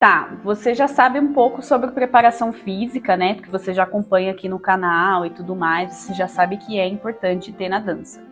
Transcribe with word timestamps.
Tá, 0.00 0.30
você 0.42 0.74
já 0.74 0.88
sabe 0.88 1.20
um 1.20 1.34
pouco 1.34 1.60
sobre 1.60 1.90
preparação 1.90 2.54
física, 2.54 3.18
né? 3.18 3.34
Porque 3.34 3.50
você 3.50 3.74
já 3.74 3.82
acompanha 3.82 4.30
aqui 4.32 4.48
no 4.48 4.58
canal 4.58 5.26
e 5.26 5.30
tudo 5.30 5.54
mais, 5.54 5.92
você 5.92 6.14
já 6.14 6.26
sabe 6.26 6.56
que 6.56 6.80
é 6.80 6.88
importante 6.88 7.52
ter 7.52 7.68
na 7.68 7.78
dança. 7.78 8.24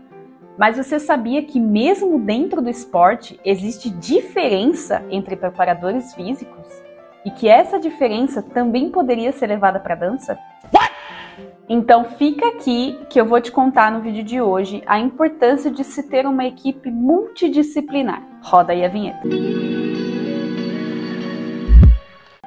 Mas 0.56 0.78
você 0.78 0.98
sabia 0.98 1.42
que 1.42 1.60
mesmo 1.60 2.18
dentro 2.20 2.62
do 2.62 2.70
esporte 2.70 3.38
existe 3.44 3.90
diferença 3.90 5.04
entre 5.10 5.36
preparadores 5.36 6.14
físicos? 6.14 6.66
E 7.22 7.30
que 7.30 7.46
essa 7.46 7.78
diferença 7.78 8.40
também 8.40 8.90
poderia 8.90 9.30
ser 9.30 9.48
levada 9.48 9.78
para 9.78 9.92
a 9.92 9.98
dança? 9.98 10.38
What? 10.74 10.90
Então 11.68 12.04
fica 12.04 12.48
aqui 12.48 12.98
que 13.10 13.20
eu 13.20 13.26
vou 13.26 13.42
te 13.42 13.52
contar 13.52 13.92
no 13.92 14.00
vídeo 14.00 14.24
de 14.24 14.40
hoje 14.40 14.82
a 14.86 14.98
importância 14.98 15.70
de 15.70 15.84
se 15.84 16.02
ter 16.04 16.24
uma 16.24 16.46
equipe 16.46 16.90
multidisciplinar. 16.90 18.22
Roda 18.42 18.72
aí 18.72 18.82
a 18.86 18.88
vinheta. 18.88 19.28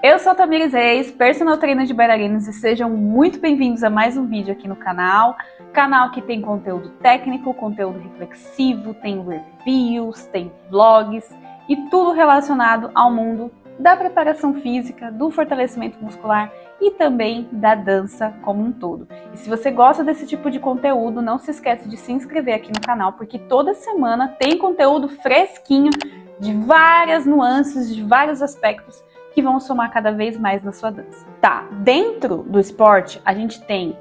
Eu 0.04 0.18
sou 0.18 0.32
a 0.32 0.36
Tamires 0.36 0.74
Reis, 0.74 1.12
personal 1.12 1.60
trainer 1.60 1.86
de 1.86 1.94
bailarinos 1.94 2.48
e 2.48 2.54
sejam 2.54 2.90
muito 2.90 3.40
bem-vindos 3.40 3.84
a 3.84 3.90
mais 3.90 4.18
um 4.18 4.26
vídeo 4.26 4.52
aqui 4.52 4.68
no 4.68 4.76
canal. 4.76 5.38
Canal 5.72 6.10
que 6.10 6.24
tem 6.24 6.42
conteúdo 6.42 6.90
técnico, 7.04 7.54
conteúdo 7.54 8.00
reflexivo, 8.00 8.96
tem 8.96 9.24
reviews, 9.24 10.26
tem 10.26 10.52
vlogs 10.72 11.30
e 11.70 11.76
tudo 11.92 12.14
relacionado 12.14 12.90
ao 12.96 13.14
mundo 13.14 13.52
da 13.78 13.96
preparação 13.96 14.56
física, 14.56 15.12
do 15.12 15.30
fortalecimento 15.30 16.04
muscular 16.04 16.52
e 16.82 16.90
também 16.90 17.48
da 17.52 17.76
dança 17.76 18.34
como 18.42 18.64
um 18.64 18.72
todo. 18.72 19.08
E 19.32 19.38
se 19.38 19.48
você 19.48 19.70
gosta 19.70 20.04
desse 20.04 20.26
tipo 20.26 20.50
de 20.50 20.58
conteúdo, 20.58 21.22
não 21.22 21.38
se 21.38 21.52
esqueça 21.52 21.88
de 21.88 21.96
se 21.96 22.12
inscrever 22.12 22.56
aqui 22.56 22.70
no 22.70 22.82
canal, 22.82 23.14
porque 23.14 23.38
toda 23.38 23.76
semana 23.76 24.30
tem 24.40 24.58
conteúdo 24.58 25.08
fresquinho 25.10 25.92
de 26.40 26.56
várias 26.56 27.24
nuances, 27.28 27.94
de 27.94 28.02
vários 28.02 28.42
aspectos 28.42 29.11
que 29.32 29.42
vão 29.42 29.60
somar 29.60 29.92
cada 29.92 30.12
vez 30.12 30.38
mais 30.38 30.64
na 30.64 30.72
sua 30.72 30.92
dança. 30.92 31.26
Tá, 31.40 31.68
dentro 31.72 32.38
do 32.44 32.60
esporte, 32.60 33.22
a 33.26 33.34
gente 33.34 33.62
tem 33.66 33.98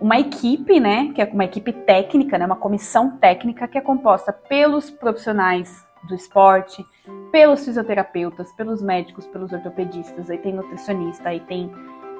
uma 0.00 0.18
equipe, 0.18 0.80
né, 0.80 1.12
que 1.14 1.22
é 1.22 1.24
uma 1.24 1.44
equipe 1.44 1.72
técnica, 1.72 2.36
né, 2.36 2.44
uma 2.44 2.56
comissão 2.56 3.16
técnica 3.16 3.66
que 3.66 3.78
é 3.78 3.80
composta 3.80 4.32
pelos 4.32 4.90
profissionais 4.90 5.86
do 6.02 6.14
esporte, 6.14 6.84
pelos 7.32 7.64
fisioterapeutas, 7.64 8.52
pelos 8.52 8.82
médicos, 8.82 9.26
pelos 9.26 9.52
ortopedistas, 9.52 10.28
aí 10.28 10.38
tem 10.38 10.52
nutricionista, 10.52 11.30
aí 11.30 11.40
tem 11.40 11.72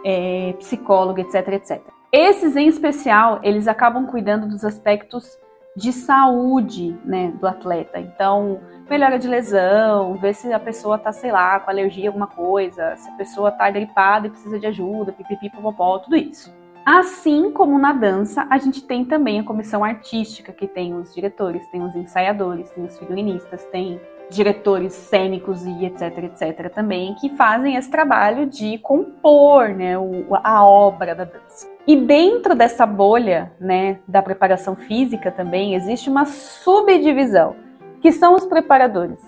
é, 0.04 0.54
psicólogo, 0.58 1.20
etc, 1.20 1.48
etc. 1.48 1.82
Esses 2.10 2.56
em 2.56 2.68
especial, 2.68 3.40
eles 3.42 3.66
acabam 3.66 4.06
cuidando 4.06 4.46
dos 4.46 4.64
aspectos 4.64 5.36
de 5.76 5.92
saúde, 5.92 6.96
né, 7.04 7.32
do 7.40 7.46
atleta. 7.46 7.98
Então, 7.98 8.60
melhora 8.88 9.18
de 9.18 9.26
lesão, 9.26 10.14
ver 10.18 10.34
se 10.34 10.52
a 10.52 10.60
pessoa 10.60 10.98
tá, 10.98 11.12
sei 11.12 11.32
lá, 11.32 11.58
com 11.58 11.70
alergia 11.70 12.08
a 12.08 12.08
alguma 12.10 12.28
coisa, 12.28 12.94
se 12.96 13.08
a 13.08 13.12
pessoa 13.14 13.50
tá 13.50 13.68
gripada 13.70 14.26
e 14.26 14.30
precisa 14.30 14.58
de 14.58 14.66
ajuda, 14.66 15.12
pipipi, 15.12 15.50
popopó, 15.50 15.98
tudo 15.98 16.16
isso. 16.16 16.54
Assim 16.84 17.50
como 17.50 17.78
na 17.78 17.94
dança, 17.94 18.46
a 18.50 18.58
gente 18.58 18.84
tem 18.84 19.06
também 19.06 19.40
a 19.40 19.44
comissão 19.44 19.82
artística, 19.82 20.52
que 20.52 20.68
tem 20.68 20.94
os 20.94 21.14
diretores, 21.14 21.66
tem 21.68 21.82
os 21.82 21.96
ensaiadores, 21.96 22.70
tem 22.70 22.84
os 22.84 22.98
figurinistas, 22.98 23.64
tem 23.72 23.98
diretores 24.30 24.92
cênicos 24.92 25.64
e 25.64 25.84
etc, 25.84 26.18
etc 26.24 26.72
também, 26.72 27.14
que 27.14 27.30
fazem 27.36 27.76
esse 27.76 27.90
trabalho 27.90 28.46
de 28.46 28.78
compor 28.78 29.68
né, 29.68 29.94
a 30.42 30.64
obra 30.64 31.14
da 31.14 31.24
dança. 31.24 31.68
E 31.86 31.96
dentro 31.96 32.54
dessa 32.54 32.86
bolha 32.86 33.52
né, 33.60 33.98
da 34.08 34.22
preparação 34.22 34.74
física 34.74 35.30
também 35.30 35.74
existe 35.74 36.08
uma 36.08 36.24
subdivisão, 36.24 37.56
que 38.00 38.10
são 38.10 38.34
os 38.34 38.46
preparadores 38.46 39.20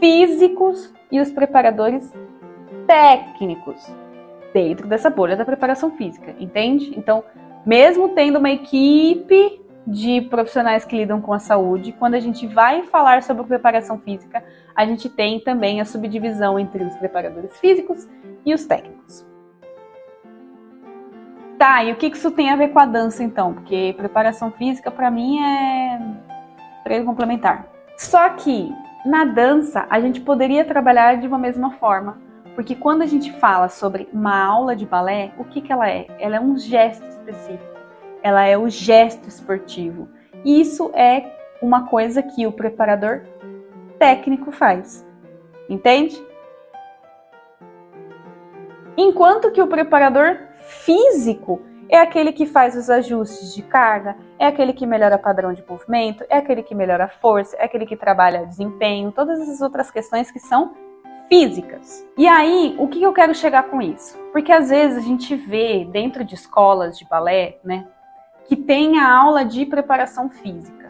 físicos 0.00 0.92
e 1.10 1.20
os 1.20 1.30
preparadores 1.30 2.12
técnicos 2.86 3.80
dentro 4.52 4.86
dessa 4.86 5.10
bolha 5.10 5.36
da 5.36 5.44
preparação 5.44 5.90
física, 5.92 6.34
entende? 6.38 6.92
Então, 6.96 7.22
mesmo 7.64 8.10
tendo 8.10 8.38
uma 8.38 8.50
equipe 8.50 9.60
de 9.86 10.20
profissionais 10.22 10.84
que 10.84 10.96
lidam 10.96 11.20
com 11.20 11.32
a 11.32 11.38
saúde, 11.38 11.92
quando 11.92 12.14
a 12.14 12.20
gente 12.20 12.46
vai 12.46 12.82
falar 12.84 13.22
sobre 13.22 13.44
preparação 13.44 13.98
física, 13.98 14.42
a 14.74 14.84
gente 14.84 15.08
tem 15.08 15.38
também 15.38 15.80
a 15.80 15.84
subdivisão 15.84 16.58
entre 16.58 16.82
os 16.82 16.96
preparadores 16.96 17.56
físicos 17.58 18.08
e 18.44 18.52
os 18.52 18.66
técnicos. 18.66 19.24
Tá, 21.58 21.84
e 21.84 21.92
o 21.92 21.96
que 21.96 22.08
isso 22.08 22.30
tem 22.32 22.50
a 22.50 22.56
ver 22.56 22.68
com 22.68 22.78
a 22.78 22.84
dança 22.84 23.22
então? 23.22 23.54
Porque 23.54 23.94
preparação 23.96 24.50
física 24.50 24.90
para 24.90 25.10
mim 25.10 25.40
é 25.40 26.00
treino 26.84 27.06
complementar. 27.06 27.66
Só 27.96 28.28
que 28.30 28.70
na 29.06 29.24
dança 29.24 29.86
a 29.88 30.00
gente 30.00 30.20
poderia 30.20 30.64
trabalhar 30.64 31.16
de 31.16 31.26
uma 31.26 31.38
mesma 31.38 31.70
forma, 31.72 32.18
porque 32.54 32.74
quando 32.74 33.02
a 33.02 33.06
gente 33.06 33.32
fala 33.38 33.68
sobre 33.68 34.08
uma 34.12 34.44
aula 34.44 34.76
de 34.76 34.84
balé, 34.84 35.32
o 35.38 35.44
que, 35.44 35.60
que 35.60 35.72
ela 35.72 35.88
é? 35.88 36.06
Ela 36.18 36.36
é 36.36 36.40
um 36.40 36.58
gesto 36.58 37.06
específico, 37.06 37.75
ela 38.22 38.44
é 38.44 38.56
o 38.56 38.68
gesto 38.68 39.28
esportivo. 39.28 40.08
E 40.44 40.60
isso 40.60 40.90
é 40.94 41.32
uma 41.60 41.86
coisa 41.86 42.22
que 42.22 42.46
o 42.46 42.52
preparador 42.52 43.22
técnico 43.98 44.52
faz, 44.52 45.06
entende? 45.68 46.22
Enquanto 48.96 49.50
que 49.50 49.60
o 49.60 49.66
preparador 49.66 50.38
físico 50.84 51.60
é 51.88 51.98
aquele 51.98 52.32
que 52.32 52.46
faz 52.46 52.74
os 52.74 52.90
ajustes 52.90 53.54
de 53.54 53.62
carga, 53.62 54.16
é 54.38 54.46
aquele 54.46 54.72
que 54.72 54.86
melhora 54.86 55.18
padrão 55.18 55.52
de 55.52 55.64
movimento, 55.68 56.24
é 56.28 56.38
aquele 56.38 56.62
que 56.62 56.74
melhora 56.74 57.08
força, 57.08 57.56
é 57.56 57.64
aquele 57.64 57.86
que 57.86 57.96
trabalha 57.96 58.46
desempenho, 58.46 59.12
todas 59.12 59.40
essas 59.40 59.60
outras 59.60 59.90
questões 59.90 60.30
que 60.30 60.40
são 60.40 60.74
físicas. 61.28 62.06
E 62.16 62.26
aí, 62.26 62.74
o 62.78 62.88
que 62.88 63.02
eu 63.02 63.12
quero 63.12 63.34
chegar 63.34 63.64
com 63.64 63.80
isso? 63.80 64.18
Porque 64.32 64.52
às 64.52 64.70
vezes 64.70 64.98
a 64.98 65.00
gente 65.00 65.34
vê 65.34 65.84
dentro 65.84 66.24
de 66.24 66.34
escolas 66.34 66.98
de 66.98 67.04
balé, 67.04 67.58
né, 67.64 67.86
que 68.46 68.56
tem 68.56 68.98
a 68.98 69.10
aula 69.10 69.44
de 69.44 69.66
preparação 69.66 70.28
física. 70.28 70.86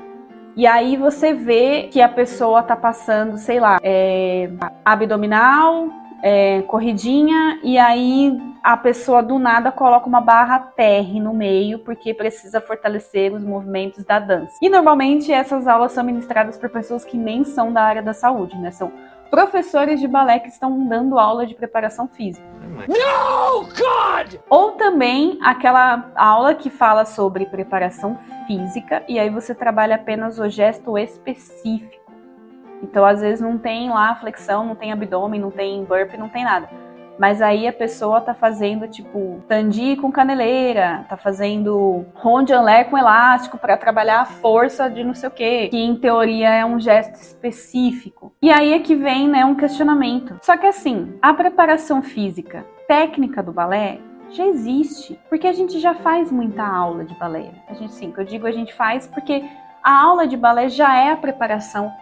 E 0.57 0.67
aí 0.67 0.97
você 0.97 1.35
vê 1.35 1.89
que 1.93 2.01
a 2.01 2.09
pessoa 2.09 2.63
tá 2.63 2.75
passando, 2.75 3.37
sei 3.37 3.61
lá, 3.61 3.79
é, 3.83 4.49
abdominal, 4.85 5.89
é, 6.23 6.63
corridinha, 6.63 7.61
e 7.63 7.79
aí 7.79 8.37
a 8.63 8.77
pessoa 8.77 9.23
do 9.23 9.39
nada 9.39 9.71
coloca 9.71 10.09
uma 10.09 10.21
barra 10.21 10.59
terre 10.59 11.21
no 11.21 11.33
meio 11.33 11.79
porque 11.81 12.13
precisa 12.13 12.61
fortalecer 12.61 13.33
os 13.33 13.45
movimentos 13.45 14.03
da 14.05 14.19
dança. 14.19 14.57
E 14.61 14.69
normalmente 14.69 15.31
essas 15.31 15.69
aulas 15.69 15.93
são 15.93 16.03
ministradas 16.03 16.59
por 16.59 16.71
pessoas 16.71 17.05
que 17.05 17.17
nem 17.17 17.45
são 17.45 17.73
da 17.73 17.83
área 17.83 18.03
da 18.03 18.13
saúde, 18.13 18.57
né? 18.59 18.71
São 18.71 18.91
professores 19.31 20.01
de 20.01 20.09
balé 20.09 20.39
que 20.39 20.49
estão 20.49 20.87
dando 20.87 21.19
aula 21.19 21.47
de 21.47 21.55
preparação 21.55 22.09
física. 22.09 22.47
No, 22.89 23.63
God! 23.63 24.41
Ou 24.49 24.73
também 24.73 25.39
aquela 25.43 26.11
aula 26.15 26.55
que 26.55 26.69
fala 26.69 27.05
sobre 27.05 27.47
preparação 27.47 28.19
física 28.47 29.03
e 29.09 29.19
aí 29.19 29.31
você 29.31 29.55
trabalha 29.55 29.97
apenas 29.97 30.39
o 30.39 30.49
gesto 30.49 30.97
específico. 30.99 32.05
Então, 32.83 33.05
às 33.05 33.21
vezes 33.21 33.41
não 33.41 33.57
tem 33.57 33.89
lá 33.89 34.15
flexão, 34.17 34.67
não 34.67 34.75
tem 34.75 34.93
abdômen, 34.93 35.41
não 35.41 35.51
tem 35.51 35.83
burpee, 35.85 36.19
não 36.19 36.29
tem 36.29 36.45
nada 36.45 36.86
mas 37.19 37.41
aí 37.41 37.67
a 37.67 37.73
pessoa 37.73 38.21
tá 38.21 38.35
fazendo 38.35 38.89
tipo 38.89 39.43
tandi 39.49 39.97
com 39.97 40.11
caneleira, 40.11 41.05
tá 41.09 41.17
fazendo 41.17 42.05
ronde 42.15 42.53
com 42.91 42.99
elástico 42.99 43.59
para 43.59 43.77
trabalhar 43.77 44.21
a 44.21 44.25
força 44.25 44.89
de 44.89 45.03
não 45.03 45.15
sei 45.15 45.29
o 45.29 45.33
que, 45.33 45.69
que 45.69 45.79
em 45.79 45.97
teoria 45.97 46.49
é 46.49 46.65
um 46.65 46.79
gesto 46.79 47.15
específico. 47.15 48.33
E 48.41 48.51
aí 48.51 48.73
é 48.73 48.79
que 48.79 48.95
vem, 48.95 49.29
né, 49.29 49.45
um 49.45 49.55
questionamento. 49.55 50.39
Só 50.43 50.57
que 50.57 50.67
assim, 50.67 51.15
a 51.21 51.35
preparação 51.35 52.03
física 52.03 52.65
técnica 52.87 53.43
do 53.43 53.53
balé 53.53 53.99
já 54.31 54.47
existe, 54.47 55.19
porque 55.29 55.47
a 55.47 55.53
gente 55.53 55.79
já 55.79 55.95
faz 55.95 56.31
muita 56.31 56.65
aula 56.65 57.05
de 57.05 57.15
balé. 57.15 57.51
A 57.69 57.75
gente 57.75 57.93
sim, 57.93 58.11
que 58.11 58.21
eu 58.21 58.25
digo 58.25 58.47
a 58.47 58.53
gente 58.53 58.75
faz 58.75 59.07
porque 59.07 59.45
a 59.83 60.03
aula 60.03 60.27
de 60.27 60.37
balé 60.37 60.69
já 60.69 60.97
é 60.97 61.13
a 61.13 61.17
preparação 61.17 61.93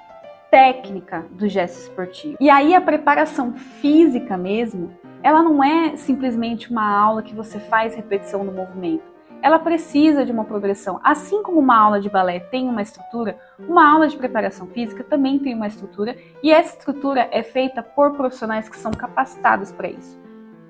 técnica 0.55 1.27
do 1.33 1.49
gesto 1.49 1.81
esportivo. 1.81 2.37
E 2.39 2.49
aí 2.49 2.77
a 2.77 2.81
preparação 2.81 3.55
física 3.55 4.37
mesmo, 4.37 4.97
ela 5.21 5.43
não 5.43 5.65
é 5.65 5.97
simplesmente 5.97 6.71
uma 6.71 6.97
aula 6.97 7.25
que 7.25 7.35
você 7.35 7.59
faz 7.59 7.97
repetição 7.97 8.47
do 8.47 8.53
movimento. 8.53 9.03
Ela 9.43 9.59
precisa 9.59 10.25
de 10.25 10.31
uma 10.31 10.45
progressão. 10.45 11.01
Assim 11.03 11.43
como 11.43 11.59
uma 11.59 11.77
aula 11.77 12.01
de 12.01 12.09
balé 12.09 12.39
tem 12.39 12.69
uma 12.69 12.81
estrutura, 12.81 13.37
uma 13.59 13.85
aula 13.85 14.07
de 14.07 14.17
preparação 14.17 14.69
física 14.69 15.03
também 15.03 15.41
tem 15.41 15.57
uma 15.57 15.67
estrutura, 15.67 16.17
e 16.41 16.53
essa 16.53 16.79
estrutura 16.79 17.29
é 17.33 17.43
feita 17.43 17.83
por 17.83 18.13
profissionais 18.13 18.69
que 18.69 18.77
são 18.77 18.93
capacitados 18.93 19.73
para 19.73 19.89
isso. 19.89 20.17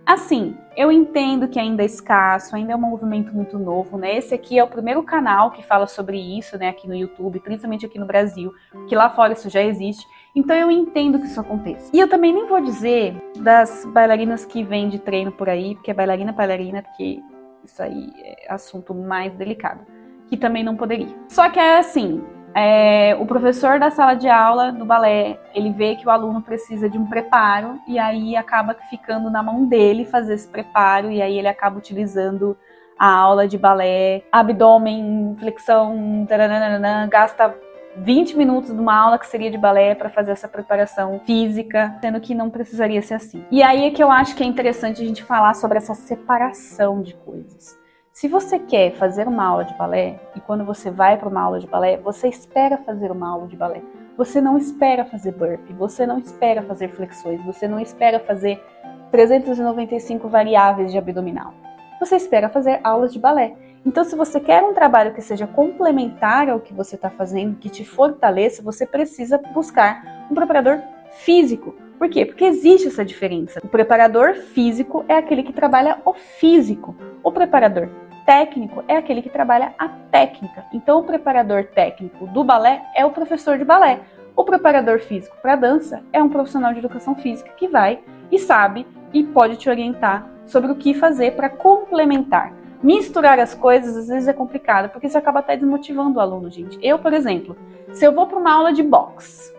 Assim, 0.07 0.55
eu 0.77 0.93
entendo 0.93 1.49
que 1.49 1.59
ainda 1.59 1.83
é 1.83 1.87
escasso, 1.87 2.55
ainda 2.55 2.73
é 2.73 2.77
um 2.77 2.81
movimento 2.81 3.35
muito 3.35 3.59
novo, 3.59 3.97
né? 3.97 4.19
Esse 4.19 4.35
aqui 4.35 4.59
é 4.59 4.63
o 4.63 4.69
primeiro 4.69 5.03
canal 5.03 5.51
que 5.51 5.63
fala 5.63 5.87
sobre 5.87 6.19
isso, 6.19 6.59
né, 6.59 6.69
aqui 6.69 6.87
no 6.87 6.95
YouTube, 6.95 7.41
principalmente 7.41 7.87
aqui 7.87 7.99
no 7.99 8.05
Brasil, 8.05 8.53
que 8.87 8.95
lá 8.95 9.09
fora 9.09 9.33
isso 9.33 9.49
já 9.49 9.63
existe. 9.63 10.07
Então 10.37 10.55
eu 10.55 10.71
entendo 10.71 11.19
que 11.19 11.27
isso 11.27 11.41
aconteça. 11.41 11.91
E 11.93 11.99
eu 11.99 12.09
também 12.09 12.35
nem 12.35 12.47
vou 12.47 12.61
dizer 12.61 13.17
das 13.39 13.87
bailarinas 13.87 14.45
que 14.45 14.63
vêm 14.63 14.91
de 14.91 14.99
treino 14.99 15.33
por 15.33 15.49
aí, 15.49 15.75
porque 15.75 15.91
é 15.91 15.95
bailarina 15.95 16.33
bailarina, 16.33 16.83
porque 16.83 17.23
isso 17.65 17.83
aí 17.83 18.13
é 18.19 18.53
assunto 18.53 18.95
mais 18.95 19.33
delicado, 19.35 19.87
que 20.29 20.37
também 20.37 20.63
não 20.63 20.77
poderia. 20.77 21.15
Só 21.29 21.49
que 21.49 21.59
é 21.59 21.79
assim, 21.79 22.23
é, 22.55 23.17
o 23.19 23.27
professor 23.27 23.81
da 23.81 23.91
sala 23.91 24.15
de 24.15 24.29
aula 24.29 24.71
do 24.71 24.85
balé, 24.85 25.39
ele 25.53 25.71
vê 25.71 25.97
que 25.97 26.07
o 26.07 26.11
aluno 26.11 26.41
precisa 26.41 26.89
de 26.89 26.97
um 26.97 27.07
preparo 27.07 27.81
e 27.89 27.99
aí 27.99 28.37
acaba 28.37 28.77
ficando 28.89 29.29
na 29.29 29.43
mão 29.43 29.67
dele 29.67 30.05
fazer 30.05 30.35
esse 30.35 30.47
preparo 30.47 31.11
e 31.11 31.21
aí 31.21 31.37
ele 31.37 31.49
acaba 31.49 31.79
utilizando 31.79 32.57
a 32.97 33.13
aula 33.13 33.49
de 33.49 33.59
balé, 33.59 34.23
abdômen, 34.31 35.37
flexão, 35.41 36.25
taranana, 36.29 37.09
gasta 37.09 37.53
20 37.97 38.37
minutos 38.37 38.73
de 38.73 38.81
uma 38.81 38.95
aula 38.95 39.19
que 39.19 39.27
seria 39.27 39.51
de 39.51 39.59
balé 39.59 39.95
para 39.95 40.11
fazer 40.11 40.33
essa 40.33 40.49
preparação 40.49 41.21
física, 41.27 41.97
sendo 42.01 42.21
que 42.21 42.35
não 42.35 42.51
precisaria 42.51 43.03
ser 43.03 43.15
assim. 43.15 43.45
E 43.51 43.63
aí 43.63 43.85
é 43.87 43.91
que 43.91 44.03
eu 44.03 44.11
acho 44.11 44.37
que 44.37 44.43
é 44.43 44.47
interessante 44.47 45.03
a 45.03 45.05
gente 45.05 45.23
falar 45.23 45.55
sobre 45.55 45.79
essa 45.79 45.95
separação 45.95 47.03
de 47.03 47.15
coisas. 47.15 47.77
Se 48.15 48.29
você 48.29 48.61
quer 48.61 48.93
fazer 48.93 49.27
uma 49.27 49.45
aula 49.45 49.65
de 49.65 49.77
balé 49.77 50.21
e 50.37 50.41
quando 50.41 50.65
você 50.65 50.89
vai 50.89 51.19
para 51.19 51.29
uma 51.29 51.41
aula 51.41 51.59
de 51.59 51.67
balé, 51.67 51.97
você 51.97 52.29
espera 52.29 52.79
fazer 52.79 53.11
uma 53.11 53.29
aula 53.29 53.49
de 53.49 53.57
balé. 53.57 53.83
Você 54.17 54.41
não 54.41 54.57
espera 54.57 55.05
fazer 55.05 55.33
burpee, 55.33 55.73
você 55.73 56.07
não 56.07 56.21
espera 56.21 56.63
fazer 56.63 56.91
flexões, 56.91 57.45
você 57.45 57.67
não 57.67 57.81
espera 57.81 58.21
fazer 58.21 58.63
395 59.11 60.29
variáveis 60.29 60.93
de 60.93 60.97
abdominal. 60.97 61.53
Você 61.99 62.15
espera 62.15 62.49
fazer 62.49 62.79
aulas 62.85 63.13
de 63.13 63.19
balé. 63.19 63.57
Então, 63.85 64.05
se 64.05 64.15
você 64.15 64.39
quer 64.39 64.63
um 64.63 64.73
trabalho 64.73 65.13
que 65.13 65.21
seja 65.21 65.49
complementar 65.49 66.49
ao 66.49 66.61
que 66.61 66.73
você 66.73 66.95
está 66.95 67.11
fazendo, 67.11 67.59
que 67.59 67.69
te 67.69 67.85
fortaleça, 67.85 68.63
você 68.63 68.87
precisa 68.87 69.39
buscar 69.53 70.29
um 70.31 70.37
preparador 70.37 70.81
físico. 71.11 71.75
Por 71.99 72.09
quê? 72.09 72.25
Porque 72.25 72.45
existe 72.45 72.87
essa 72.87 73.05
diferença. 73.05 73.61
O 73.65 73.69
preparador 73.69 74.35
físico 74.35 75.05
é 75.09 75.17
aquele 75.17 75.43
que 75.43 75.53
trabalha 75.53 76.01
o 76.05 76.13
físico. 76.15 76.95
O 77.23 77.33
preparador 77.33 77.89
técnico 78.25 78.85
é 78.89 78.97
aquele 78.97 79.23
que 79.23 79.31
trabalha 79.31 79.75
a 79.79 79.89
técnica. 79.89 80.65
Então, 80.73 81.01
o 81.01 81.05
preparador 81.05 81.65
técnico 81.65 82.27
do 82.27 82.45
balé 82.45 82.83
é 82.95 83.05
o 83.05 83.11
professor 83.11 83.59
de 83.59 83.65
balé. 83.65 84.01
O 84.37 84.45
preparador 84.45 85.01
físico 85.01 85.37
para 85.41 85.57
dança 85.57 86.03
é 86.13 86.23
um 86.23 86.29
profissional 86.29 86.73
de 86.73 86.79
educação 86.79 87.15
física 87.15 87.53
que 87.57 87.69
vai 87.69 88.01
e 88.31 88.39
sabe 88.39 88.87
e 89.13 89.23
pode 89.23 89.57
te 89.57 89.71
orientar 89.71 90.27
sobre 90.47 90.73
o 90.73 90.77
que 90.77 90.93
fazer 90.93 91.33
para 91.33 91.49
complementar 91.49 92.53
misturar 92.85 93.41
as 93.41 93.55
coisas 93.55 93.97
às 93.97 94.09
vezes 94.09 94.29
é 94.29 94.33
complicado, 94.35 94.91
porque 94.91 95.07
isso 95.07 95.17
acaba 95.17 95.39
até 95.39 95.57
desmotivando 95.57 96.19
o 96.19 96.21
aluno, 96.21 96.51
gente. 96.51 96.79
Eu, 96.83 96.99
por 96.99 97.15
exemplo, 97.15 97.57
se 97.95 98.05
eu 98.05 98.13
vou 98.13 98.27
para 98.27 98.39
uma 98.39 98.53
aula 98.53 98.75
de 98.75 98.83
boxe, 98.83 99.55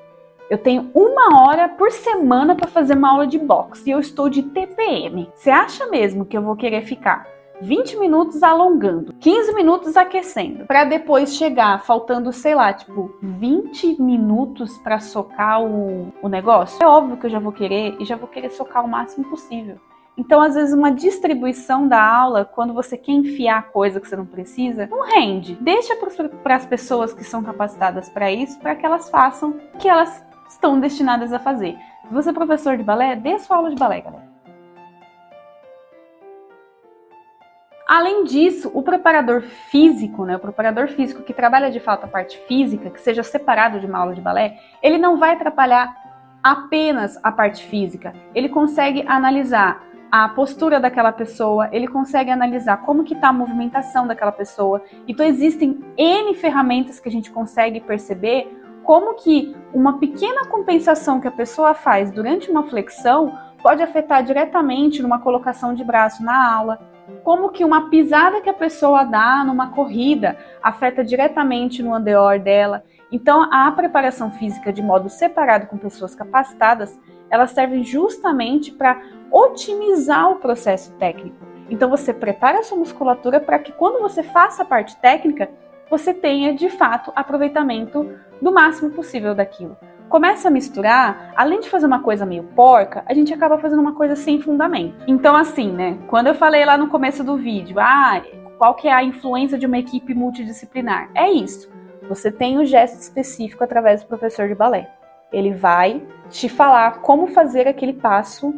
eu 0.47 0.59
tenho 0.59 0.91
uma 0.93 1.41
hora 1.41 1.67
por 1.67 1.91
semana 1.91 2.53
para 2.53 2.67
fazer 2.67 2.95
uma 2.95 3.09
aula 3.09 3.25
de 3.25 3.39
boxe 3.39 3.89
e 3.89 3.91
eu 3.91 3.99
estou 3.99 4.29
de 4.29 4.43
TPM. 4.43 5.27
Você 5.33 5.49
acha 5.49 5.87
mesmo 5.87 6.23
que 6.23 6.37
eu 6.37 6.41
vou 6.43 6.55
querer 6.55 6.83
ficar 6.83 7.27
20 7.61 7.97
minutos 7.97 8.43
alongando, 8.43 9.13
15 9.19 9.53
minutos 9.53 9.95
aquecendo, 9.95 10.65
para 10.65 10.83
depois 10.83 11.35
chegar 11.35 11.81
faltando, 11.83 12.31
sei 12.31 12.55
lá, 12.55 12.73
tipo 12.73 13.15
20 13.21 14.01
minutos 14.01 14.77
para 14.79 14.99
socar 14.99 15.63
o, 15.63 16.13
o 16.21 16.27
negócio? 16.27 16.81
É 16.81 16.87
óbvio 16.87 17.17
que 17.17 17.25
eu 17.25 17.29
já 17.29 17.39
vou 17.39 17.51
querer 17.51 17.95
e 17.99 18.05
já 18.05 18.15
vou 18.15 18.27
querer 18.27 18.49
socar 18.49 18.83
o 18.83 18.87
máximo 18.87 19.29
possível. 19.29 19.77
Então, 20.17 20.41
às 20.41 20.55
vezes, 20.55 20.73
uma 20.73 20.91
distribuição 20.91 21.87
da 21.87 22.01
aula, 22.01 22.45
quando 22.45 22.73
você 22.73 22.97
quer 22.97 23.11
enfiar 23.11 23.69
coisa 23.71 23.99
que 23.99 24.07
você 24.07 24.15
não 24.15 24.25
precisa, 24.25 24.87
não 24.87 25.03
rende. 25.03 25.57
Deixa 25.59 25.93
para 26.41 26.55
as 26.55 26.65
pessoas 26.65 27.13
que 27.13 27.23
são 27.23 27.43
capacitadas 27.43 28.07
para 28.09 28.31
isso, 28.31 28.57
para 28.59 28.75
que 28.75 28.85
elas 28.85 29.09
façam 29.09 29.59
o 29.73 29.77
que 29.77 29.89
elas 29.89 30.23
estão 30.49 30.79
destinadas 30.79 31.33
a 31.33 31.39
fazer. 31.39 31.75
Se 32.07 32.13
você 32.13 32.29
é 32.29 32.33
professor 32.33 32.77
de 32.77 32.83
balé, 32.83 33.15
dê 33.15 33.37
sua 33.39 33.57
aula 33.57 33.69
de 33.69 33.75
balé, 33.75 33.99
galera. 33.99 34.24
Além 37.87 38.23
disso, 38.23 38.71
o 38.73 38.81
preparador 38.81 39.41
físico, 39.41 40.25
né, 40.25 40.35
o 40.35 40.39
preparador 40.39 40.87
físico 40.87 41.21
que 41.21 41.33
trabalha 41.33 41.69
de 41.69 41.79
fato 41.79 42.05
a 42.05 42.07
parte 42.07 42.37
física, 42.47 42.89
que 42.89 42.99
seja 42.99 43.21
separado 43.21 43.79
de 43.79 43.85
uma 43.85 43.99
aula 43.99 44.15
de 44.15 44.21
balé, 44.21 44.57
ele 44.81 44.97
não 44.97 45.17
vai 45.17 45.33
atrapalhar 45.33 45.95
apenas 46.43 47.19
a 47.23 47.31
parte 47.31 47.63
física. 47.63 48.13
Ele 48.33 48.49
consegue 48.49 49.03
analisar 49.07 49.83
a 50.11 50.29
postura 50.29 50.79
daquela 50.79 51.11
pessoa, 51.11 51.69
ele 51.71 51.87
consegue 51.87 52.31
analisar 52.31 52.77
como 52.77 53.03
que 53.03 53.13
está 53.13 53.29
a 53.29 53.33
movimentação 53.33 54.07
daquela 54.07 54.31
pessoa. 54.31 54.81
Então 55.07 55.25
existem 55.25 55.79
N 55.97 56.33
ferramentas 56.35 56.99
que 56.99 57.09
a 57.09 57.11
gente 57.11 57.31
consegue 57.31 57.81
perceber 57.81 58.49
como 58.83 59.15
que 59.15 59.55
uma 59.73 59.99
pequena 59.99 60.45
compensação 60.45 61.19
que 61.19 61.27
a 61.27 61.31
pessoa 61.31 61.73
faz 61.73 62.11
durante 62.11 62.49
uma 62.49 62.63
flexão 62.63 63.37
pode 63.65 63.81
afetar 63.81 64.23
diretamente 64.23 65.01
numa 65.01 65.17
colocação 65.17 65.73
de 65.73 65.83
braço 65.83 66.23
na 66.23 66.53
aula, 66.53 66.79
como 67.23 67.49
que 67.49 67.65
uma 67.65 67.89
pisada 67.89 68.39
que 68.39 68.47
a 68.47 68.53
pessoa 68.53 69.03
dá 69.03 69.43
numa 69.43 69.71
corrida 69.71 70.37
afeta 70.61 71.03
diretamente 71.03 71.81
no 71.81 71.91
andeor 71.91 72.37
dela. 72.37 72.83
Então, 73.11 73.51
a 73.51 73.71
preparação 73.71 74.29
física 74.29 74.71
de 74.71 74.83
modo 74.83 75.09
separado 75.09 75.65
com 75.65 75.79
pessoas 75.79 76.13
capacitadas, 76.13 76.95
elas 77.27 77.49
servem 77.49 77.83
justamente 77.83 78.71
para 78.71 79.01
otimizar 79.31 80.29
o 80.29 80.35
processo 80.35 80.93
técnico. 80.99 81.43
Então 81.67 81.89
você 81.89 82.13
prepara 82.13 82.59
a 82.59 82.63
sua 82.63 82.77
musculatura 82.77 83.39
para 83.39 83.57
que 83.57 83.71
quando 83.71 83.99
você 83.99 84.21
faça 84.21 84.61
a 84.61 84.65
parte 84.67 84.95
técnica, 84.97 85.49
você 85.89 86.13
tenha 86.13 86.53
de 86.53 86.69
fato 86.69 87.11
aproveitamento 87.15 88.07
do 88.39 88.51
máximo 88.51 88.91
possível 88.91 89.33
daquilo. 89.33 89.75
Começa 90.15 90.47
a 90.47 90.51
misturar, 90.51 91.33
além 91.35 91.59
de 91.59 91.69
fazer 91.69 91.85
uma 91.85 92.01
coisa 92.01 92.25
meio 92.25 92.43
porca, 92.55 93.03
a 93.05 93.13
gente 93.13 93.33
acaba 93.33 93.57
fazendo 93.57 93.81
uma 93.81 93.95
coisa 93.95 94.15
sem 94.15 94.39
fundamento. 94.39 95.03
Então 95.05 95.35
assim, 95.35 95.69
né, 95.69 95.97
quando 96.07 96.27
eu 96.27 96.33
falei 96.33 96.63
lá 96.63 96.77
no 96.77 96.87
começo 96.87 97.21
do 97.21 97.35
vídeo, 97.35 97.77
ah, 97.81 98.23
qual 98.57 98.75
que 98.75 98.87
é 98.87 98.93
a 98.93 99.03
influência 99.03 99.57
de 99.57 99.65
uma 99.65 99.77
equipe 99.77 100.13
multidisciplinar? 100.13 101.09
É 101.13 101.29
isso. 101.29 101.69
Você 102.07 102.31
tem 102.31 102.57
o 102.57 102.63
gesto 102.63 102.97
específico 102.97 103.61
através 103.61 104.03
do 104.03 104.07
professor 104.07 104.47
de 104.47 104.55
balé. 104.55 104.89
Ele 105.33 105.53
vai 105.53 106.01
te 106.29 106.47
falar 106.47 107.01
como 107.01 107.27
fazer 107.27 107.67
aquele 107.67 107.91
passo 107.91 108.55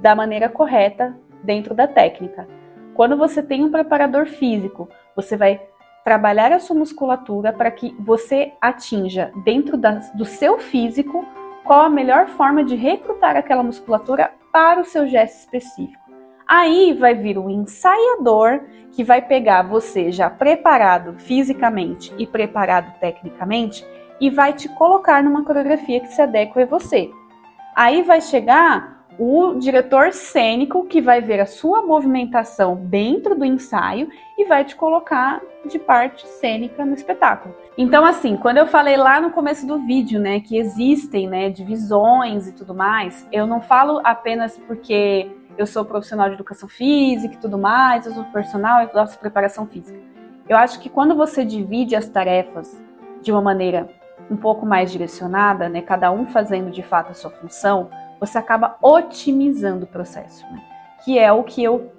da 0.00 0.12
maneira 0.12 0.48
correta 0.48 1.16
dentro 1.40 1.72
da 1.72 1.86
técnica. 1.86 2.48
Quando 2.94 3.16
você 3.16 3.44
tem 3.44 3.62
um 3.62 3.70
preparador 3.70 4.26
físico, 4.26 4.88
você 5.14 5.36
vai 5.36 5.60
trabalhar 6.06 6.52
a 6.52 6.60
sua 6.60 6.76
musculatura 6.76 7.52
para 7.52 7.68
que 7.68 7.92
você 7.98 8.52
atinja 8.60 9.32
dentro 9.44 9.76
do 10.14 10.24
seu 10.24 10.56
físico 10.56 11.26
qual 11.64 11.80
a 11.80 11.90
melhor 11.90 12.28
forma 12.28 12.62
de 12.62 12.76
recrutar 12.76 13.36
aquela 13.36 13.64
musculatura 13.64 14.30
para 14.52 14.80
o 14.80 14.84
seu 14.84 15.08
gesto 15.08 15.40
específico. 15.40 16.00
Aí 16.46 16.92
vai 16.92 17.12
vir 17.12 17.36
o 17.36 17.50
ensaiador 17.50 18.60
que 18.92 19.02
vai 19.02 19.20
pegar 19.20 19.64
você 19.64 20.12
já 20.12 20.30
preparado 20.30 21.18
fisicamente 21.18 22.14
e 22.16 22.24
preparado 22.24 22.96
tecnicamente 23.00 23.84
e 24.20 24.30
vai 24.30 24.52
te 24.52 24.68
colocar 24.68 25.24
numa 25.24 25.44
coreografia 25.44 25.98
que 25.98 26.06
se 26.06 26.22
adequa 26.22 26.62
a 26.62 26.66
você. 26.66 27.10
Aí 27.74 28.02
vai 28.02 28.20
chegar 28.20 28.95
o 29.18 29.54
diretor 29.54 30.12
cênico 30.12 30.84
que 30.84 31.00
vai 31.00 31.20
ver 31.20 31.40
a 31.40 31.46
sua 31.46 31.82
movimentação 31.82 32.76
dentro 32.76 33.34
do 33.34 33.44
ensaio 33.44 34.08
e 34.36 34.44
vai 34.44 34.64
te 34.64 34.76
colocar 34.76 35.40
de 35.64 35.78
parte 35.78 36.26
cênica 36.26 36.84
no 36.84 36.94
espetáculo. 36.94 37.54
Então, 37.78 38.04
assim, 38.04 38.36
quando 38.36 38.58
eu 38.58 38.66
falei 38.66 38.96
lá 38.96 39.20
no 39.20 39.30
começo 39.30 39.66
do 39.66 39.78
vídeo, 39.86 40.20
né, 40.20 40.40
que 40.40 40.58
existem, 40.58 41.28
né, 41.28 41.48
divisões 41.48 42.46
e 42.46 42.52
tudo 42.52 42.74
mais, 42.74 43.26
eu 43.32 43.46
não 43.46 43.60
falo 43.60 44.00
apenas 44.04 44.58
porque 44.66 45.30
eu 45.56 45.66
sou 45.66 45.84
profissional 45.84 46.28
de 46.28 46.34
educação 46.34 46.68
física 46.68 47.34
e 47.34 47.38
tudo 47.38 47.56
mais, 47.56 48.06
eu 48.06 48.12
sou 48.12 48.24
personal 48.24 48.82
e 48.82 48.88
faço 48.88 49.18
preparação 49.18 49.66
física. 49.66 49.98
Eu 50.48 50.56
acho 50.56 50.78
que 50.78 50.88
quando 50.88 51.16
você 51.16 51.44
divide 51.44 51.96
as 51.96 52.08
tarefas 52.08 52.80
de 53.22 53.32
uma 53.32 53.40
maneira 53.40 53.88
um 54.30 54.36
pouco 54.36 54.66
mais 54.66 54.92
direcionada, 54.92 55.68
né, 55.68 55.80
cada 55.80 56.10
um 56.10 56.26
fazendo 56.26 56.70
de 56.70 56.82
fato 56.82 57.10
a 57.10 57.14
sua 57.14 57.30
função, 57.30 57.88
você 58.20 58.38
acaba 58.38 58.76
otimizando 58.82 59.84
o 59.84 59.88
processo, 59.88 60.44
né? 60.46 60.62
que 61.04 61.18
é 61.18 61.30
o 61.32 61.42
que 61.44 61.62
eu 61.62 61.92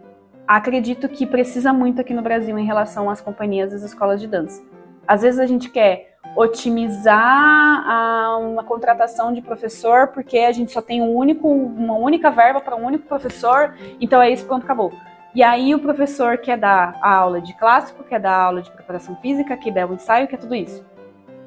acredito 0.47 1.07
que 1.09 1.25
precisa 1.25 1.73
muito 1.73 2.01
aqui 2.01 2.13
no 2.13 2.21
Brasil 2.21 2.57
em 2.57 2.65
relação 2.65 3.09
às 3.09 3.21
companhias 3.21 3.71
e 3.71 3.75
às 3.75 3.83
escolas 3.83 4.19
de 4.19 4.27
dança. 4.27 4.63
Às 5.07 5.21
vezes 5.21 5.39
a 5.39 5.45
gente 5.45 5.69
quer 5.69 6.17
otimizar 6.35 7.83
a, 7.89 8.37
uma 8.37 8.63
contratação 8.63 9.33
de 9.33 9.41
professor 9.41 10.07
porque 10.09 10.39
a 10.39 10.51
gente 10.51 10.71
só 10.71 10.81
tem 10.81 11.01
um 11.01 11.15
único, 11.15 11.47
uma 11.47 11.95
única 11.95 12.29
verba 12.29 12.61
para 12.61 12.75
um 12.75 12.85
único 12.85 13.07
professor, 13.07 13.75
então 13.99 14.21
é 14.21 14.29
isso, 14.29 14.45
pronto, 14.45 14.63
acabou. 14.63 14.93
E 15.33 15.43
aí 15.43 15.73
o 15.75 15.79
professor 15.79 16.37
quer 16.37 16.57
dar 16.57 16.97
a 17.01 17.13
aula 17.13 17.41
de 17.41 17.53
clássico, 17.53 18.03
quer 18.03 18.19
dar 18.19 18.31
a 18.31 18.43
aula 18.43 18.61
de 18.61 18.71
preparação 18.71 19.15
física, 19.17 19.55
quer 19.57 19.71
dar 19.71 19.89
o 19.89 19.93
ensaio, 19.93 20.27
quer 20.27 20.37
tudo 20.37 20.55
isso. 20.55 20.85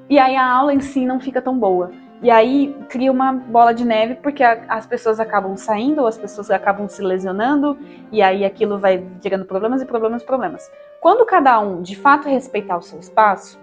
E 0.08 0.18
aí 0.18 0.36
a 0.36 0.46
aula 0.46 0.74
em 0.74 0.80
si 0.80 1.06
não 1.06 1.20
fica 1.20 1.40
tão 1.40 1.58
boa. 1.58 1.90
E 2.22 2.30
aí 2.30 2.76
cria 2.88 3.10
uma 3.10 3.32
bola 3.32 3.72
de 3.72 3.84
neve 3.84 4.16
porque 4.16 4.42
a, 4.42 4.64
as 4.68 4.86
pessoas 4.86 5.18
acabam 5.18 5.56
saindo, 5.56 6.06
as 6.06 6.18
pessoas 6.18 6.50
acabam 6.50 6.86
se 6.88 7.02
lesionando, 7.02 7.78
e 8.12 8.20
aí 8.20 8.44
aquilo 8.44 8.78
vai 8.78 9.06
gerando 9.22 9.46
problemas 9.46 9.80
e 9.80 9.86
problemas 9.86 10.22
e 10.22 10.26
problemas. 10.26 10.70
Quando 11.00 11.24
cada 11.24 11.58
um 11.60 11.80
de 11.80 11.96
fato 11.96 12.28
respeitar 12.28 12.76
o 12.76 12.82
seu 12.82 13.00
espaço, 13.00 13.58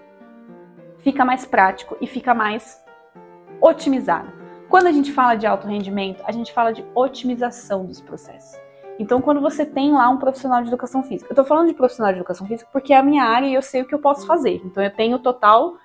fica 1.00 1.24
mais 1.24 1.46
prático 1.46 1.96
e 2.02 2.08
fica 2.08 2.34
mais 2.34 2.84
otimizado. 3.62 4.32
Quando 4.70 4.88
a 4.88 4.92
gente 4.92 5.12
fala 5.12 5.36
de 5.36 5.46
alto 5.46 5.68
rendimento, 5.68 6.24
a 6.26 6.32
gente 6.32 6.52
fala 6.52 6.74
de 6.74 6.84
otimização 6.96 7.86
dos 7.86 8.02
processos. 8.02 8.60
Então, 9.00 9.22
quando 9.22 9.40
você 9.40 9.64
tem 9.66 9.94
lá 9.94 10.10
um 10.10 10.18
profissional 10.18 10.62
de 10.62 10.68
educação 10.68 11.04
física, 11.04 11.30
eu 11.30 11.34
estou 11.34 11.46
falando 11.46 11.68
de 11.68 11.76
profissional 11.76 12.12
de 12.12 12.18
educação 12.20 12.48
física 12.48 12.68
porque 12.74 12.92
é 12.92 12.98
a 12.98 13.04
minha 13.04 13.24
área 13.24 13.46
e 13.46 13.54
eu 13.54 13.62
sei 13.62 13.84
o 13.84 13.86
que 13.86 13.94
eu 13.94 14.00
posso 14.00 14.26
fazer. 14.26 14.62
Então, 14.66 14.84
eu 14.84 14.90
tenho 14.90 15.20
total 15.20 15.76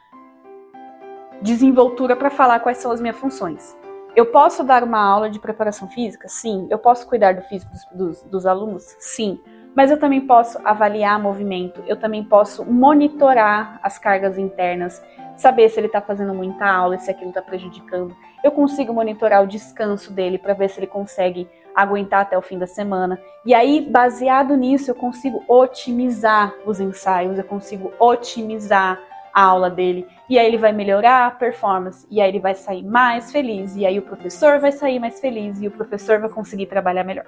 desenvoltura 1.43 2.17
para 2.17 2.31
falar 2.31 2.61
quais 2.61 2.79
são 2.79 2.91
as 2.91 3.01
minhas 3.01 3.17
funções. 3.17 3.77
Eu 4.15 4.27
posso 4.27 4.63
dar 4.63 4.85
uma 4.85 5.03
aula 5.03 5.31
de 5.31 5.39
preparação 5.39 5.89
física? 5.89 6.29
Sim. 6.29 6.67
Eu 6.71 6.79
posso 6.79 7.07
cuidar 7.07 7.35
do 7.35 7.43
físico 7.43 7.73
dos, 7.73 7.87
dos, 7.93 8.23
dos 8.25 8.47
alunos? 8.47 8.95
Sim. 8.99 9.41
Mas 9.75 9.91
eu 9.91 9.99
também 9.99 10.21
posso 10.21 10.59
avaliar 10.65 11.19
movimento, 11.19 11.83
eu 11.87 11.97
também 11.97 12.23
posso 12.23 12.63
monitorar 12.63 13.81
as 13.83 13.99
cargas 13.99 14.37
internas, 14.37 15.03
saber 15.35 15.71
se 15.71 15.81
ele 15.81 15.87
está 15.87 15.99
fazendo 15.99 16.35
muita 16.35 16.67
aula, 16.67 16.99
se 16.99 17.11
aquilo 17.11 17.31
está 17.31 17.41
prejudicando. 17.41 18.15
Eu 18.45 18.53
consigo 18.53 18.93
monitorar 18.93 19.43
o 19.43 19.47
descanso 19.47 20.13
dele 20.13 20.37
para 20.37 20.53
ver 20.53 20.69
se 20.69 20.79
ele 20.79 20.87
consegue 20.87 21.49
aguentar 21.75 22.21
até 22.21 22.37
o 22.37 22.43
fim 22.43 22.59
da 22.59 22.67
semana. 22.67 23.19
E 23.47 23.55
aí, 23.55 23.81
baseado 23.81 24.55
nisso, 24.59 24.91
eu 24.91 24.95
consigo 24.95 25.43
otimizar 25.49 26.53
os 26.67 26.79
ensaios, 26.79 27.39
eu 27.39 27.45
consigo 27.45 27.91
otimizar 27.99 29.01
a 29.33 29.43
aula 29.43 29.71
dele. 29.71 30.07
E 30.29 30.39
aí 30.39 30.47
ele 30.47 30.59
vai 30.59 30.73
melhorar 30.73 31.27
a 31.27 31.31
performance, 31.31 32.07
e 32.11 32.21
aí 32.21 32.29
ele 32.29 32.41
vai 32.41 32.55
sair 32.55 32.83
mais 32.83 33.31
feliz, 33.33 33.77
e 33.77 33.87
aí 33.87 33.99
o 33.99 34.03
professor 34.03 34.59
vai 34.59 34.73
sair 34.73 34.99
mais 34.99 35.21
feliz, 35.21 35.61
e 35.61 35.67
o 35.67 35.71
professor 35.71 36.21
vai 36.21 36.29
conseguir 36.29 36.67
trabalhar 36.67 37.05
melhor. 37.05 37.27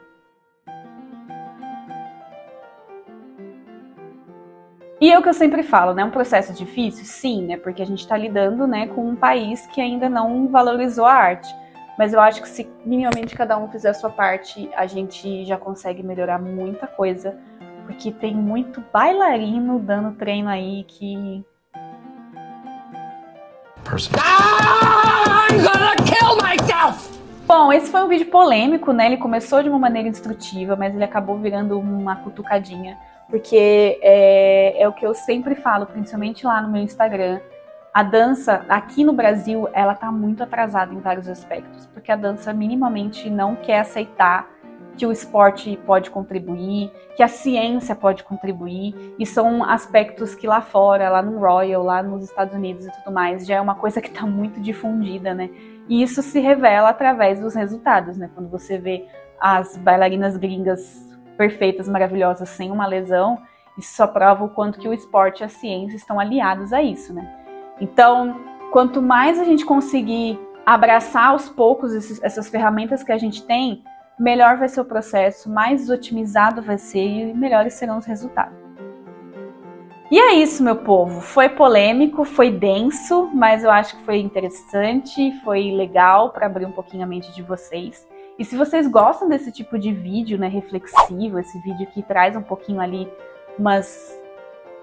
E 5.00 5.12
é 5.12 5.18
o 5.18 5.22
que 5.22 5.28
eu 5.28 5.34
sempre 5.34 5.62
falo, 5.62 5.92
né? 5.92 6.02
Um 6.02 6.10
processo 6.10 6.52
difícil? 6.54 7.04
Sim, 7.04 7.44
né? 7.44 7.58
Porque 7.58 7.82
a 7.82 7.84
gente 7.84 7.98
está 7.98 8.16
lidando 8.16 8.66
né, 8.66 8.86
com 8.86 9.06
um 9.06 9.14
país 9.14 9.66
que 9.66 9.78
ainda 9.78 10.08
não 10.08 10.48
valorizou 10.48 11.04
a 11.04 11.12
arte. 11.12 11.54
Mas 11.98 12.12
eu 12.12 12.20
acho 12.20 12.40
que 12.40 12.48
se 12.48 12.66
minimamente 12.86 13.36
cada 13.36 13.58
um 13.58 13.68
fizer 13.68 13.90
a 13.90 13.94
sua 13.94 14.08
parte, 14.08 14.70
a 14.74 14.86
gente 14.86 15.44
já 15.44 15.58
consegue 15.58 16.02
melhorar 16.02 16.38
muita 16.38 16.86
coisa. 16.86 17.38
Porque 17.84 18.10
tem 18.10 18.34
muito 18.34 18.82
bailarino 18.92 19.78
dando 19.78 20.16
treino 20.16 20.48
aí 20.48 20.84
que. 20.84 21.44
Ah, 24.18 25.46
I'm 25.50 25.62
gonna 25.62 25.96
kill 26.04 26.36
myself! 26.42 27.12
Bom, 27.46 27.72
esse 27.72 27.90
foi 27.90 28.02
um 28.02 28.08
vídeo 28.08 28.26
polêmico, 28.26 28.92
né? 28.92 29.06
Ele 29.06 29.16
começou 29.16 29.62
de 29.62 29.68
uma 29.68 29.78
maneira 29.78 30.08
instrutiva, 30.08 30.74
mas 30.76 30.94
ele 30.94 31.04
acabou 31.04 31.38
virando 31.38 31.78
uma 31.78 32.16
cutucadinha 32.16 32.96
porque 33.28 33.98
é, 34.02 34.82
é 34.82 34.88
o 34.88 34.92
que 34.92 35.04
eu 35.04 35.14
sempre 35.14 35.54
falo, 35.54 35.86
principalmente 35.86 36.46
lá 36.46 36.60
no 36.60 36.70
meu 36.70 36.82
Instagram. 36.82 37.40
A 37.92 38.02
dança 38.02 38.64
aqui 38.68 39.04
no 39.04 39.12
Brasil, 39.12 39.68
ela 39.72 39.94
tá 39.94 40.10
muito 40.10 40.42
atrasada 40.42 40.92
em 40.92 41.00
vários 41.00 41.28
aspectos, 41.28 41.86
porque 41.86 42.10
a 42.10 42.16
dança 42.16 42.52
minimamente 42.52 43.30
não 43.30 43.54
quer 43.54 43.80
aceitar 43.80 44.48
que 44.96 45.06
o 45.06 45.12
esporte 45.12 45.78
pode 45.84 46.10
contribuir, 46.10 46.90
que 47.16 47.22
a 47.22 47.28
ciência 47.28 47.94
pode 47.94 48.22
contribuir, 48.22 49.14
e 49.18 49.26
são 49.26 49.64
aspectos 49.64 50.34
que 50.34 50.46
lá 50.46 50.60
fora, 50.60 51.10
lá 51.10 51.22
no 51.22 51.38
Royal, 51.38 51.82
lá 51.82 52.02
nos 52.02 52.24
Estados 52.24 52.54
Unidos 52.54 52.86
e 52.86 52.92
tudo 52.92 53.12
mais, 53.12 53.46
já 53.46 53.56
é 53.56 53.60
uma 53.60 53.74
coisa 53.74 54.00
que 54.00 54.08
está 54.08 54.26
muito 54.26 54.60
difundida, 54.60 55.34
né? 55.34 55.50
E 55.88 56.02
isso 56.02 56.22
se 56.22 56.40
revela 56.40 56.88
através 56.88 57.40
dos 57.40 57.54
resultados, 57.54 58.16
né? 58.16 58.30
Quando 58.34 58.48
você 58.48 58.78
vê 58.78 59.06
as 59.40 59.76
bailarinas 59.76 60.36
gringas 60.36 61.08
perfeitas, 61.36 61.88
maravilhosas, 61.88 62.48
sem 62.48 62.70
uma 62.70 62.86
lesão, 62.86 63.40
isso 63.76 63.96
só 63.96 64.06
prova 64.06 64.44
o 64.44 64.48
quanto 64.48 64.78
que 64.78 64.88
o 64.88 64.92
esporte 64.92 65.40
e 65.40 65.44
a 65.44 65.48
ciência 65.48 65.96
estão 65.96 66.20
aliados 66.20 66.72
a 66.72 66.82
isso, 66.82 67.12
né? 67.12 67.28
Então, 67.80 68.40
quanto 68.70 69.02
mais 69.02 69.38
a 69.38 69.44
gente 69.44 69.64
conseguir 69.64 70.38
abraçar 70.64 71.30
aos 71.30 71.48
poucos 71.48 71.92
esses, 71.92 72.22
essas 72.22 72.48
ferramentas 72.48 73.02
que 73.02 73.12
a 73.12 73.18
gente 73.18 73.44
tem, 73.44 73.82
melhor 74.18 74.56
vai 74.56 74.68
ser 74.68 74.80
o 74.80 74.84
processo, 74.84 75.50
mais 75.50 75.90
otimizado 75.90 76.62
vai 76.62 76.78
ser 76.78 77.04
e 77.04 77.34
melhores 77.34 77.74
serão 77.74 77.98
os 77.98 78.06
resultados. 78.06 78.64
E 80.10 80.18
é 80.18 80.34
isso, 80.34 80.62
meu 80.62 80.76
povo. 80.76 81.20
Foi 81.20 81.48
polêmico, 81.48 82.24
foi 82.24 82.50
denso, 82.50 83.30
mas 83.34 83.64
eu 83.64 83.70
acho 83.70 83.96
que 83.96 84.04
foi 84.04 84.18
interessante, 84.18 85.32
foi 85.42 85.72
legal 85.72 86.30
para 86.30 86.46
abrir 86.46 86.66
um 86.66 86.72
pouquinho 86.72 87.02
a 87.02 87.06
mente 87.06 87.32
de 87.34 87.42
vocês. 87.42 88.06
E 88.38 88.44
se 88.44 88.56
vocês 88.56 88.86
gostam 88.86 89.28
desse 89.28 89.50
tipo 89.50 89.78
de 89.78 89.92
vídeo, 89.92 90.38
né, 90.38 90.48
reflexivo, 90.48 91.38
esse 91.38 91.58
vídeo 91.60 91.86
que 91.88 92.02
traz 92.02 92.36
um 92.36 92.42
pouquinho 92.42 92.80
ali 92.80 93.08
umas 93.58 94.16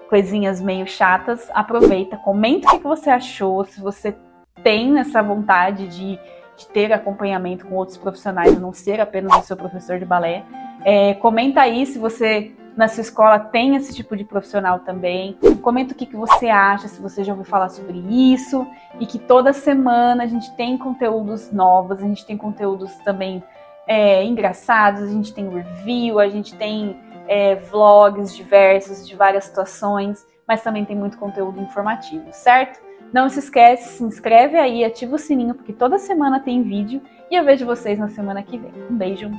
coisinhas 0.08 0.60
meio 0.60 0.86
chatas, 0.86 1.50
aproveita, 1.54 2.16
comenta 2.18 2.68
o 2.68 2.78
que 2.78 2.84
você 2.84 3.08
achou, 3.08 3.64
se 3.64 3.80
você 3.80 4.14
tem 4.62 4.98
essa 4.98 5.22
vontade 5.22 5.88
de, 5.88 6.18
de 6.62 6.68
ter 6.68 6.92
acompanhamento 6.92 7.66
com 7.66 7.74
outros 7.74 7.96
profissionais, 7.96 8.58
não 8.58 8.72
ser 8.72 9.00
apenas 9.00 9.34
o 9.36 9.42
seu 9.42 9.56
professor 9.56 9.98
de 9.98 10.04
balé. 10.04 10.44
É, 10.84 11.14
comenta 11.14 11.60
aí 11.60 11.86
se 11.86 11.98
você 11.98 12.52
na 12.76 12.88
sua 12.88 13.02
escola 13.02 13.38
tem 13.38 13.76
esse 13.76 13.94
tipo 13.94 14.16
de 14.16 14.24
profissional 14.24 14.80
também. 14.80 15.36
Comenta 15.60 15.92
o 15.92 15.96
que, 15.96 16.06
que 16.06 16.16
você 16.16 16.48
acha, 16.48 16.88
se 16.88 17.00
você 17.00 17.22
já 17.22 17.32
ouviu 17.32 17.44
falar 17.44 17.68
sobre 17.68 17.98
isso. 18.08 18.66
E 18.98 19.06
que 19.06 19.18
toda 19.18 19.52
semana 19.52 20.24
a 20.24 20.26
gente 20.26 20.50
tem 20.56 20.78
conteúdos 20.78 21.52
novos, 21.52 21.98
a 21.98 22.06
gente 22.06 22.24
tem 22.24 22.36
conteúdos 22.36 22.92
também 23.04 23.42
é, 23.86 24.24
engraçados, 24.24 25.02
a 25.02 25.08
gente 25.08 25.34
tem 25.34 25.48
review, 25.48 26.18
a 26.18 26.28
gente 26.28 26.54
tem 26.54 26.98
é, 27.28 27.56
vlogs 27.56 28.34
diversos 28.34 29.06
de 29.06 29.14
várias 29.14 29.44
situações, 29.44 30.26
mas 30.46 30.62
também 30.62 30.84
tem 30.84 30.96
muito 30.96 31.18
conteúdo 31.18 31.60
informativo, 31.60 32.26
certo? 32.32 32.80
Não 33.12 33.28
se 33.28 33.40
esquece, 33.40 33.98
se 33.98 34.04
inscreve 34.04 34.56
aí, 34.56 34.84
ativa 34.84 35.16
o 35.16 35.18
sininho, 35.18 35.54
porque 35.54 35.72
toda 35.72 35.98
semana 35.98 36.40
tem 36.40 36.62
vídeo 36.62 37.02
e 37.30 37.34
eu 37.34 37.44
vejo 37.44 37.66
vocês 37.66 37.98
na 37.98 38.08
semana 38.08 38.42
que 38.42 38.56
vem. 38.56 38.72
Um 38.90 38.96
beijo! 38.96 39.30